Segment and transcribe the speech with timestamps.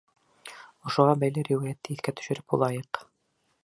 [0.91, 3.05] Ошоға бәйле риүәйәтте иҫкә төшөрөп уҙайыҡ.